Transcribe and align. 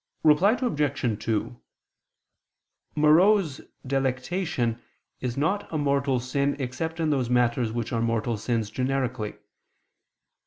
Reply 0.23 0.53
Obj. 0.59 1.25
2: 1.25 1.61
Morose 2.95 3.61
delectation 3.85 4.81
is 5.19 5.37
not 5.37 5.71
a 5.71 5.77
mortal 5.77 6.19
sin 6.19 6.55
except 6.57 6.99
in 6.99 7.11
those 7.11 7.29
matters 7.29 7.71
which 7.71 7.93
are 7.93 8.01
mortal 8.01 8.35
sins 8.35 8.71
generically. 8.71 9.35